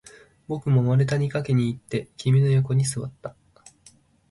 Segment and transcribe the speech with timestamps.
[0.47, 3.35] 僕も丸太に駆けていって、君の横に座った